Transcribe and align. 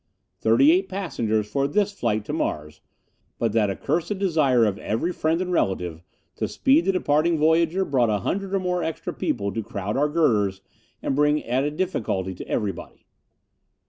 Thirty 0.39 0.71
eight 0.71 0.89
passengers 0.89 1.47
for 1.47 1.67
this 1.67 1.91
flight 1.91 2.25
to 2.25 2.33
Mars, 2.33 2.81
but 3.37 3.51
that 3.53 3.69
accursed 3.69 4.17
desire 4.17 4.65
of 4.65 4.79
every 4.79 5.13
friend 5.13 5.39
and 5.43 5.51
relative 5.51 6.01
to 6.37 6.47
speed 6.47 6.85
the 6.85 6.91
departing 6.91 7.37
voyager 7.37 7.85
brought 7.85 8.09
a 8.09 8.17
hundred 8.17 8.51
or 8.55 8.59
more 8.59 8.81
extra 8.81 9.13
people 9.13 9.51
to 9.53 9.61
crowd 9.61 9.95
our 9.97 10.09
girders 10.09 10.61
and 11.03 11.15
bring 11.15 11.43
added 11.43 11.77
difficulty 11.77 12.33
to 12.33 12.47
everybody. 12.47 13.05